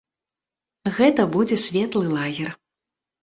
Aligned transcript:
Гэта 0.95 1.25
будзе 1.35 1.59
светлы 1.65 2.05
лагер. 2.17 2.51